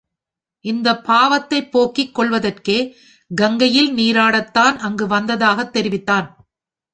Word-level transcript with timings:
இப் 0.65 1.05
பாவத்தைப் 1.05 1.71
போக்கிக் 1.71 2.15
கொள்வதற்கே 2.15 2.77
கங்கையில் 3.31 3.93
நீராடத் 3.93 4.51
தான் 4.51 4.77
அங்கு 4.79 5.07
வந்ததாகத் 5.07 5.73
தெரிவித்தான். 5.73 6.27